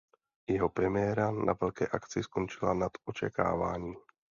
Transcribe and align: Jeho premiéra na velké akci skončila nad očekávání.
Jeho 0.49 0.69
premiéra 0.69 1.31
na 1.31 1.53
velké 1.61 1.87
akci 1.87 2.23
skončila 2.23 2.73
nad 2.73 2.91
očekávání. 3.05 3.95